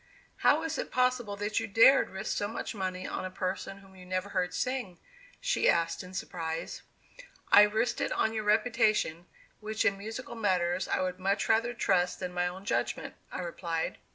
"How 0.37 0.63
is 0.63 0.79
it 0.79 0.89
possible 0.91 1.35
that 1.35 1.59
you 1.59 1.67
dared 1.67 2.09
risk 2.09 2.35
so 2.35 2.47
much 2.47 2.73
money 2.73 3.05
on 3.05 3.23
a 3.23 3.29
person 3.29 3.77
whom 3.85 3.95
you 3.95 4.03
never 4.03 4.29
heard 4.29 4.51
sing?" 4.51 4.97
she 5.39 5.69
asked 5.69 6.01
in 6.03 6.15
surprise. 6.15 6.81
"I 7.51 7.61
risked 7.61 8.01
it 8.01 8.11
on 8.11 8.33
your 8.33 8.43
reputation, 8.45 9.27
which 9.59 9.85
in 9.85 9.99
musical 9.99 10.33
matters 10.33 10.87
I 10.87 11.01
would 11.03 11.19
much 11.19 11.47
rather 11.47 11.75
trust 11.75 12.19
than 12.19 12.33
my 12.33 12.47
own 12.47 12.65
judgment," 12.65 13.13
I 13.31 13.41
replied. 13.41 13.99